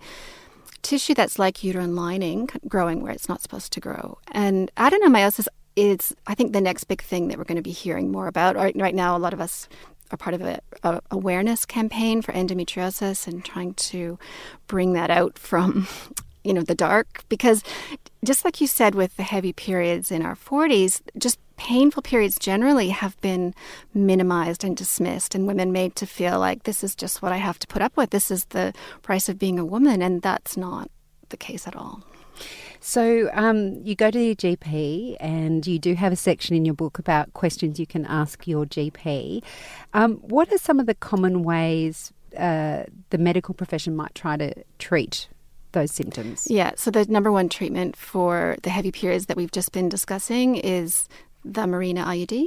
tissue 0.82 1.14
that's 1.14 1.38
like 1.38 1.64
uterine 1.64 1.96
lining 1.96 2.48
growing 2.68 3.02
where 3.02 3.12
it's 3.12 3.28
not 3.28 3.40
supposed 3.40 3.72
to 3.72 3.80
grow. 3.80 4.18
And 4.32 4.70
adenomyosis 4.76 5.48
is, 5.76 6.14
I 6.26 6.34
think, 6.34 6.52
the 6.52 6.60
next 6.60 6.84
big 6.84 7.02
thing 7.02 7.28
that 7.28 7.38
we're 7.38 7.44
going 7.44 7.56
to 7.56 7.62
be 7.62 7.70
hearing 7.70 8.12
more 8.12 8.26
about. 8.26 8.56
Right, 8.56 8.76
right 8.76 8.94
now, 8.94 9.16
a 9.16 9.18
lot 9.18 9.32
of 9.32 9.40
us 9.40 9.68
are 10.10 10.16
part 10.16 10.34
of 10.34 10.42
a, 10.42 10.60
a 10.82 11.00
awareness 11.10 11.64
campaign 11.64 12.22
for 12.22 12.32
endometriosis 12.32 13.26
and 13.26 13.44
trying 13.44 13.74
to 13.74 14.18
bring 14.66 14.92
that 14.92 15.10
out 15.10 15.38
from 15.38 15.88
you 16.44 16.52
know 16.52 16.62
the 16.62 16.74
dark 16.74 17.24
because 17.30 17.64
just 18.22 18.44
like 18.44 18.60
you 18.60 18.66
said 18.66 18.94
with 18.94 19.16
the 19.16 19.22
heavy 19.22 19.52
periods 19.52 20.12
in 20.12 20.20
our 20.22 20.36
40s 20.36 21.00
just 21.16 21.38
painful 21.56 22.02
periods 22.02 22.38
generally 22.38 22.90
have 22.90 23.20
been 23.20 23.54
minimized 23.92 24.64
and 24.64 24.76
dismissed 24.76 25.34
and 25.34 25.46
women 25.46 25.72
made 25.72 25.94
to 25.96 26.06
feel 26.06 26.38
like 26.38 26.64
this 26.64 26.82
is 26.84 26.94
just 26.94 27.22
what 27.22 27.32
I 27.32 27.36
have 27.36 27.58
to 27.60 27.66
put 27.66 27.82
up 27.82 27.96
with 27.96 28.10
this 28.10 28.30
is 28.30 28.46
the 28.46 28.72
price 29.02 29.28
of 29.28 29.38
being 29.38 29.58
a 29.58 29.64
woman 29.64 30.02
and 30.02 30.22
that's 30.22 30.56
not 30.56 30.90
the 31.28 31.36
case 31.36 31.66
at 31.66 31.76
all 31.76 32.02
So 32.80 33.30
um, 33.32 33.80
you 33.82 33.94
go 33.94 34.10
to 34.10 34.20
your 34.20 34.34
GP, 34.34 35.16
and 35.18 35.66
you 35.66 35.78
do 35.78 35.94
have 35.94 36.12
a 36.12 36.16
section 36.16 36.54
in 36.54 36.66
your 36.66 36.74
book 36.74 36.98
about 36.98 37.32
questions 37.32 37.80
you 37.80 37.86
can 37.86 38.04
ask 38.04 38.46
your 38.46 38.66
GP. 38.66 39.42
Um, 39.94 40.16
what 40.16 40.52
are 40.52 40.58
some 40.58 40.78
of 40.78 40.84
the 40.84 40.94
common 40.94 41.44
ways 41.44 42.12
uh, 42.36 42.84
the 43.08 43.16
medical 43.16 43.54
profession 43.54 43.96
might 43.96 44.14
try 44.14 44.36
to 44.36 44.52
treat 44.78 45.28
those 45.72 45.92
symptoms? 45.92 46.46
Yeah, 46.50 46.72
so 46.76 46.90
the 46.90 47.06
number 47.06 47.32
one 47.32 47.48
treatment 47.48 47.96
for 47.96 48.56
the 48.62 48.70
heavy 48.70 48.92
periods 48.92 49.26
that 49.26 49.36
we've 49.38 49.50
just 49.50 49.72
been 49.72 49.88
discussing 49.88 50.56
is 50.56 51.08
the 51.44 51.62
Mirena 51.62 52.04
IUD, 52.04 52.46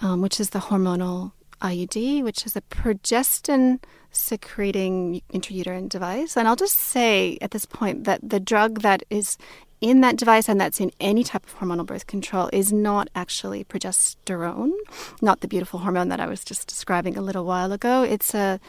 um, 0.00 0.20
which 0.20 0.40
is 0.40 0.50
the 0.50 0.58
hormonal 0.58 1.32
IUD, 1.60 2.22
which 2.24 2.44
is 2.44 2.56
a 2.56 2.60
progestin 2.62 3.78
secreting 4.10 5.22
intrauterine 5.32 5.88
device. 5.88 6.36
And 6.36 6.46
I'll 6.46 6.56
just 6.56 6.76
say 6.76 7.38
at 7.40 7.52
this 7.52 7.64
point 7.64 8.04
that 8.04 8.20
the 8.28 8.40
drug 8.40 8.80
that 8.80 9.02
is 9.10 9.38
in 9.80 10.00
that 10.00 10.16
device 10.16 10.48
and 10.48 10.60
that's 10.60 10.80
in 10.80 10.92
any 11.00 11.24
type 11.24 11.44
of 11.44 11.58
hormonal 11.58 11.84
birth 11.84 12.06
control 12.06 12.48
is 12.52 12.72
not 12.72 13.08
actually 13.14 13.64
progesterone, 13.64 14.72
not 15.20 15.40
the 15.40 15.48
beautiful 15.48 15.80
hormone 15.80 16.08
that 16.08 16.20
I 16.20 16.26
was 16.26 16.44
just 16.44 16.68
describing 16.68 17.16
a 17.16 17.22
little 17.22 17.44
while 17.44 17.72
ago. 17.72 18.02
It's 18.02 18.34
a 18.34 18.60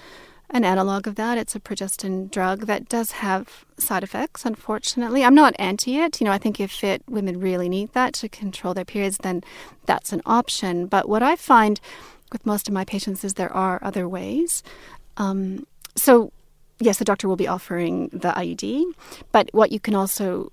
an 0.53 0.63
analog 0.63 1.07
of 1.07 1.15
that. 1.15 1.38
It's 1.38 1.55
a 1.55 1.60
progestin 1.60 2.29
drug 2.29 2.67
that 2.67 2.88
does 2.88 3.12
have 3.12 3.65
side 3.77 4.03
effects, 4.03 4.45
unfortunately. 4.45 5.25
I'm 5.25 5.33
not 5.33 5.55
anti 5.57 5.98
it. 5.98 6.22
You 6.22 6.25
know, 6.25 6.31
I 6.31 6.38
think 6.38 6.60
if 6.60 6.83
it 6.83 7.01
women 7.10 7.39
really 7.39 7.67
need 7.67 7.91
that 7.93 8.13
to 8.15 8.29
control 8.29 8.75
their 8.75 8.86
periods, 8.86 9.17
then 9.17 9.43
that's 9.88 10.13
an 10.13 10.22
option. 10.25 10.86
But 10.86 11.10
what 11.10 11.24
I 11.24 11.36
find 11.36 11.81
with 12.31 12.45
most 12.45 12.67
of 12.67 12.74
my 12.74 12.86
patients 12.86 13.24
is 13.24 13.33
there 13.33 13.51
are 13.51 13.79
other 13.81 14.07
ways. 14.07 14.62
Um, 15.17 15.65
so, 15.95 16.31
yes, 16.79 17.00
the 17.00 17.05
doctor 17.05 17.27
will 17.27 17.36
be 17.36 17.48
offering 17.48 18.10
the 18.10 18.29
IUD, 18.29 18.86
but 19.31 19.50
what 19.53 19.72
you 19.72 19.79
can 19.79 19.95
also 19.95 20.51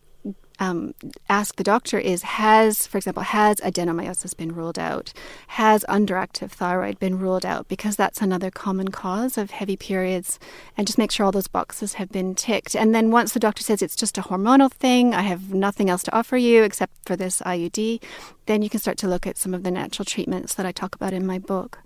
um, 0.61 0.95
ask 1.31 1.57
the 1.57 1.65
doctor 1.65 1.99
is 1.99 2.23
has, 2.23 2.87
for 2.87 2.99
example, 2.99 3.23
has 3.23 3.57
adenomyosis 3.57 4.37
been 4.37 4.55
ruled 4.55 4.79
out? 4.79 5.13
Has 5.49 5.85
underactive 5.89 6.51
thyroid 6.51 6.99
been 6.99 7.19
ruled 7.19 7.47
out? 7.47 7.67
Because 7.67 7.97
that's 7.97 8.21
another 8.21 8.51
common 8.51 8.89
cause 8.89 9.39
of 9.39 9.51
heavy 9.51 9.77
periods. 9.77 10.39
And 10.77 10.87
just 10.87 10.99
make 10.99 11.11
sure 11.11 11.25
all 11.25 11.33
those 11.33 11.49
boxes 11.49 11.95
have 11.95 12.11
been 12.11 12.35
ticked. 12.35 12.77
And 12.77 12.95
then 12.95 13.11
once 13.11 13.33
the 13.33 13.41
doctor 13.41 13.63
says 13.63 13.81
it's 13.81 13.97
just 13.97 14.19
a 14.19 14.23
hormonal 14.23 14.71
thing, 14.71 15.15
I 15.15 15.23
have 15.23 15.55
nothing 15.55 15.89
else 15.89 16.03
to 16.05 16.15
offer 16.15 16.37
you 16.37 16.63
except 16.63 16.93
for 17.07 17.17
this 17.17 17.41
IUD, 17.41 18.03
then 18.45 18.61
you 18.61 18.69
can 18.69 18.81
start 18.81 18.99
to 18.99 19.09
look 19.09 19.27
at 19.27 19.39
some 19.39 19.55
of 19.55 19.63
the 19.63 19.71
natural 19.71 20.05
treatments 20.05 20.55
that 20.55 20.67
I 20.67 20.73
talk 20.73 20.95
about 20.95 21.15
in 21.15 21.27
my 21.27 21.39
book. 21.39 21.79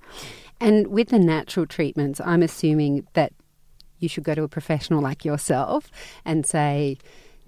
And 0.61 0.89
with 0.89 1.09
the 1.09 1.19
natural 1.21 1.67
treatments, 1.67 2.21
I'm 2.21 2.43
assuming 2.43 3.07
that 3.13 3.33
you 3.99 4.09
should 4.09 4.25
go 4.25 4.35
to 4.35 4.43
a 4.43 4.49
professional 4.49 5.01
like 5.01 5.25
yourself 5.25 5.91
and 6.25 6.45
say, 6.45 6.99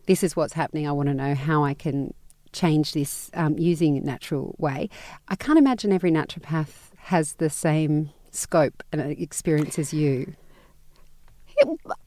this 0.06 0.22
is 0.22 0.36
what's 0.36 0.52
happening. 0.52 0.86
I 0.88 0.92
want 0.92 1.08
to 1.08 1.14
know 1.14 1.34
how 1.34 1.64
I 1.64 1.74
can 1.74 2.14
change 2.52 2.92
this 2.92 3.30
um, 3.34 3.58
using 3.58 4.02
natural 4.04 4.54
way. 4.58 4.88
I 5.28 5.36
can't 5.36 5.58
imagine 5.58 5.92
every 5.92 6.10
naturopath 6.10 6.92
has 6.96 7.34
the 7.34 7.50
same 7.50 8.10
scope 8.30 8.82
and 8.92 9.00
experience 9.00 9.78
as 9.78 9.92
you. 9.92 10.34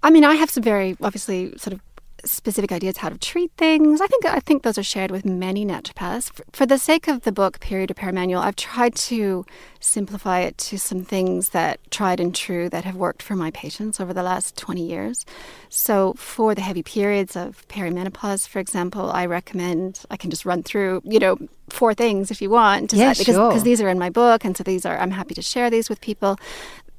I 0.04 0.10
mean, 0.10 0.24
I 0.24 0.36
have 0.36 0.50
some 0.50 0.64
very 0.64 0.96
obviously 1.02 1.58
sort 1.58 1.74
of 1.74 1.89
specific 2.26 2.72
ideas 2.72 2.98
how 2.98 3.10
to 3.10 3.18
treat 3.18 3.52
things. 3.58 4.02
I 4.02 4.08
think 4.08 4.26
I 4.26 4.40
think 4.40 4.64
those 4.64 4.78
are 4.78 4.84
shared 4.84 5.12
with 5.12 5.26
many 5.26 5.66
naturopaths. 5.66 6.32
For, 6.34 6.44
for 6.52 6.66
the 6.66 6.78
sake 6.78 7.08
of 7.08 7.22
the 7.22 7.32
book 7.32 7.60
Period 7.60 7.90
Repair 7.90 8.12
Manual, 8.12 8.42
I've 8.42 8.56
tried 8.56 8.96
to 8.96 9.46
simplify 9.80 10.40
it 10.40 10.58
to 10.58 10.78
some 10.78 11.04
things 11.04 11.50
that 11.50 11.80
tried 11.92 12.20
and 12.20 12.34
true 12.36 12.70
that 12.70 12.84
have 12.84 12.96
worked 12.96 13.24
for 13.24 13.36
my 13.36 13.52
patients 13.52 14.00
over 14.00 14.14
the 14.14 14.24
last 14.24 14.58
20 14.58 14.86
years. 14.86 15.26
So 15.70 16.14
for 16.14 16.56
the 16.56 16.62
heavy 16.62 16.84
periods 16.84 17.36
of 17.36 17.68
perimenopause, 17.68 18.48
for 18.48 18.60
example, 18.60 19.12
I 19.12 19.26
recommend 19.26 20.02
I 20.10 20.18
can 20.18 20.30
just 20.30 20.46
run 20.46 20.64
through, 20.64 21.02
you 21.06 21.20
know, 21.20 21.38
four 21.70 21.94
things 21.94 22.32
if 22.32 22.42
you 22.42 22.50
want. 22.50 22.94
Yeah, 22.94 23.14
because, 23.14 23.36
sure. 23.36 23.50
because 23.50 23.64
these 23.64 23.82
are 23.82 23.90
in 23.90 24.00
my 24.00 24.10
book 24.10 24.44
and 24.44 24.58
so 24.58 24.64
these 24.64 24.86
are 24.86 24.98
I'm 24.98 25.12
happy 25.12 25.36
to 25.36 25.42
share 25.42 25.70
these 25.70 25.90
with 25.90 26.02
people 26.02 26.38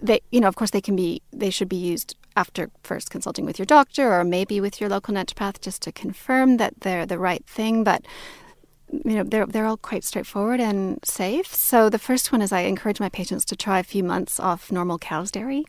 they 0.02 0.20
you 0.30 0.40
know 0.40 0.48
of 0.48 0.56
course 0.56 0.70
they 0.70 0.80
can 0.80 0.96
be 0.96 1.22
they 1.32 1.50
should 1.50 1.68
be 1.68 1.76
used 1.76 2.16
after 2.36 2.70
first 2.82 3.10
consulting 3.10 3.44
with 3.44 3.58
your 3.58 3.66
doctor 3.66 4.12
or 4.12 4.24
maybe 4.24 4.60
with 4.60 4.80
your 4.80 4.90
local 4.90 5.14
naturopath 5.14 5.60
just 5.60 5.82
to 5.82 5.92
confirm 5.92 6.56
that 6.58 6.74
they're 6.80 7.06
the 7.06 7.18
right 7.18 7.44
thing 7.46 7.84
but 7.84 8.04
you 9.04 9.14
know 9.14 9.22
they're 9.24 9.46
they're 9.46 9.66
all 9.66 9.76
quite 9.76 10.02
straightforward 10.04 10.60
and 10.60 10.98
safe 11.04 11.46
so 11.54 11.88
the 11.88 11.98
first 11.98 12.32
one 12.32 12.42
is 12.42 12.52
I 12.52 12.60
encourage 12.60 13.00
my 13.00 13.08
patients 13.08 13.44
to 13.46 13.56
try 13.56 13.78
a 13.78 13.84
few 13.84 14.02
months 14.02 14.40
off 14.40 14.72
normal 14.72 14.98
cow's 14.98 15.30
dairy 15.30 15.64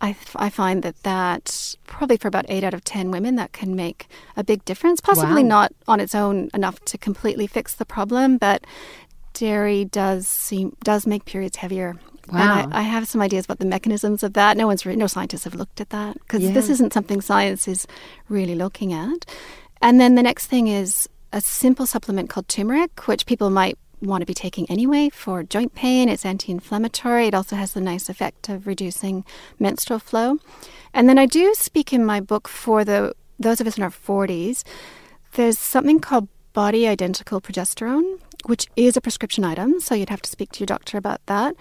I, 0.00 0.14
I 0.36 0.48
find 0.48 0.84
that 0.84 1.02
that 1.02 1.74
probably 1.88 2.16
for 2.18 2.28
about 2.28 2.44
eight 2.48 2.62
out 2.62 2.72
of 2.74 2.84
ten 2.84 3.10
women 3.10 3.34
that 3.34 3.52
can 3.52 3.74
make 3.74 4.06
a 4.36 4.44
big 4.44 4.64
difference 4.64 5.00
possibly 5.00 5.42
Wow. 5.42 5.48
not 5.48 5.72
on 5.88 5.98
its 5.98 6.14
own 6.14 6.50
enough 6.54 6.78
to 6.84 6.98
completely 6.98 7.48
fix 7.48 7.74
the 7.74 7.84
problem 7.84 8.38
but 8.38 8.64
dairy 9.34 9.84
does 9.84 10.28
seem 10.28 10.76
does 10.84 11.06
make 11.06 11.24
periods 11.24 11.56
heavier. 11.58 11.96
Wow. 12.32 12.62
And 12.62 12.74
I, 12.74 12.80
I 12.80 12.82
have 12.82 13.08
some 13.08 13.20
ideas 13.20 13.44
about 13.44 13.58
the 13.58 13.66
mechanisms 13.66 14.22
of 14.22 14.34
that. 14.34 14.56
No 14.56 14.66
one's 14.66 14.84
re- 14.84 14.96
no 14.96 15.06
scientists 15.06 15.44
have 15.44 15.54
looked 15.54 15.80
at 15.80 15.90
that 15.90 16.14
because 16.14 16.42
this 16.52 16.68
isn't 16.68 16.92
something 16.92 17.20
science 17.20 17.68
is 17.68 17.86
really 18.28 18.54
looking 18.54 18.92
at. 18.92 19.24
And 19.80 20.00
then 20.00 20.14
the 20.14 20.22
next 20.22 20.46
thing 20.46 20.68
is 20.68 21.08
a 21.32 21.40
simple 21.40 21.86
supplement 21.86 22.30
called 22.30 22.48
turmeric, 22.48 23.06
which 23.06 23.26
people 23.26 23.50
might 23.50 23.78
want 24.00 24.22
to 24.22 24.26
be 24.26 24.34
taking 24.34 24.68
anyway 24.70 25.08
for 25.08 25.42
joint 25.42 25.74
pain. 25.74 26.08
It's 26.08 26.24
anti-inflammatory. 26.24 27.26
It 27.26 27.34
also 27.34 27.56
has 27.56 27.72
the 27.72 27.80
nice 27.80 28.08
effect 28.08 28.48
of 28.48 28.66
reducing 28.66 29.24
menstrual 29.58 29.98
flow. 29.98 30.38
And 30.94 31.08
then 31.08 31.18
I 31.18 31.26
do 31.26 31.54
speak 31.54 31.92
in 31.92 32.04
my 32.04 32.20
book 32.20 32.48
for 32.48 32.84
the 32.84 33.14
those 33.38 33.60
of 33.60 33.66
us 33.66 33.76
in 33.76 33.84
our 33.84 33.90
40s. 33.90 34.64
There's 35.34 35.58
something 35.58 36.00
called 36.00 36.28
body 36.52 36.88
identical 36.88 37.40
progesterone, 37.40 38.18
which 38.46 38.66
is 38.74 38.96
a 38.96 39.00
prescription 39.00 39.44
item, 39.44 39.78
so 39.78 39.94
you'd 39.94 40.08
have 40.08 40.22
to 40.22 40.30
speak 40.30 40.50
to 40.52 40.60
your 40.60 40.66
doctor 40.66 40.98
about 40.98 41.24
that. 41.26 41.54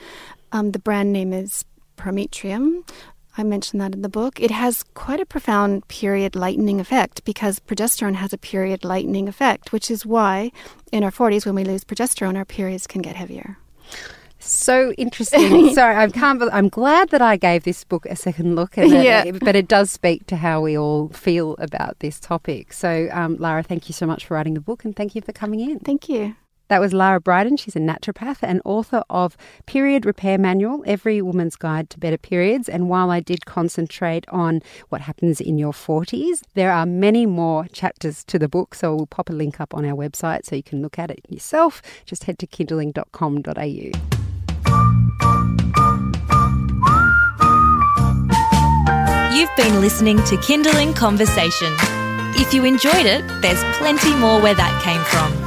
Um, 0.52 0.72
the 0.72 0.80
brand 0.80 1.12
name 1.14 1.34
is 1.34 1.66
Prometrium. 1.98 2.84
I 3.40 3.44
mentioned 3.44 3.80
that 3.82 3.94
in 3.94 4.02
the 4.02 4.10
book. 4.10 4.40
It 4.40 4.50
has 4.50 4.84
quite 4.96 5.20
a 5.20 5.26
profound 5.26 5.88
period 5.90 6.36
lightening 6.36 6.80
effect 6.80 7.24
because 7.24 7.60
progesterone 7.60 8.16
has 8.16 8.34
a 8.34 8.38
period 8.38 8.84
lightening 8.84 9.28
effect, 9.28 9.72
which 9.72 9.92
is 9.92 10.06
why 10.06 10.52
in 10.92 11.04
our 11.04 11.12
40s, 11.12 11.46
when 11.46 11.54
we 11.54 11.64
lose 11.64 11.84
progesterone, 11.84 12.36
our 12.36 12.46
periods 12.46 12.88
can 12.88 13.02
get 13.04 13.16
heavier. 13.16 13.58
So 14.40 14.92
interesting. 14.94 15.74
Sorry, 15.76 15.96
I 15.96 16.08
can't. 16.10 16.42
I'm 16.52 16.70
glad 16.70 17.10
that 17.10 17.22
I 17.22 17.38
gave 17.38 17.64
this 17.64 17.84
book 17.84 18.06
a 18.08 18.16
second 18.16 18.56
look, 18.56 18.78
and 18.78 18.90
Yeah. 18.92 19.32
but 19.32 19.56
it 19.56 19.68
does 19.68 19.92
speak 19.92 20.26
to 20.28 20.36
how 20.36 20.62
we 20.62 20.78
all 20.78 21.10
feel 21.10 21.56
about 21.60 22.00
this 22.00 22.20
topic. 22.20 22.74
So, 22.74 23.10
um, 23.12 23.38
Lara, 23.38 23.62
thank 23.64 23.90
you 23.90 23.94
so 23.94 24.06
much 24.06 24.26
for 24.26 24.34
writing 24.36 24.54
the 24.54 24.62
book, 24.62 24.86
and 24.86 24.96
thank 24.96 25.16
you 25.16 25.22
for 25.22 25.32
coming 25.32 25.60
in. 25.60 25.80
Thank 25.80 26.08
you. 26.10 26.36
That 26.70 26.82
was 26.82 26.94
Lara 26.94 27.22
Briden. 27.22 27.60
She's 27.60 27.76
a 27.76 27.80
naturopath 27.80 28.40
and 28.42 28.62
author 28.66 29.04
of 29.10 29.38
Period 29.66 30.06
Repair 30.06 30.38
Manual, 30.38 30.84
Every 30.86 31.22
Woman's 31.22 31.56
Guide 31.56 31.90
to 31.92 32.00
Better 32.00 32.18
Periods. 32.18 32.68
And 32.68 32.90
while 32.90 33.10
I 33.10 33.20
did 33.20 33.46
concentrate 33.46 34.28
on 34.30 34.62
what 34.90 35.02
happens 35.02 35.40
in 35.40 35.58
your 35.58 35.72
40s, 35.72 36.42
there 36.56 36.72
are 36.72 36.86
many 36.86 37.26
more 37.26 37.66
chapters 37.72 38.24
to 38.26 38.38
the 38.38 38.50
book. 38.50 38.76
So 38.76 38.96
we'll 38.96 39.08
pop 39.08 39.30
a 39.30 39.34
link 39.34 39.62
up 39.62 39.74
on 39.74 39.86
our 39.86 39.96
website 39.96 40.46
so 40.46 40.56
you 40.56 40.64
can 40.64 40.82
look 40.82 41.00
at 41.00 41.10
it 41.10 41.22
yourself. 41.30 41.82
Just 42.06 42.26
head 42.26 42.38
to 42.40 42.48
kinderling.com.au. 42.48 44.18
You've 49.34 49.56
been 49.56 49.80
listening 49.82 50.18
to 50.18 50.36
Kinderling 50.38 50.96
Conversation. 50.96 51.74
If 52.40 52.54
you 52.54 52.66
enjoyed 52.66 53.06
it, 53.06 53.26
there's 53.42 53.64
plenty 53.78 54.14
more 54.16 54.42
where 54.42 54.56
that 54.56 54.82
came 54.84 55.02
from. 55.04 55.47